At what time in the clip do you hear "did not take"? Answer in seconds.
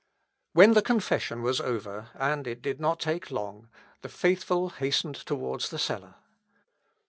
2.63-3.29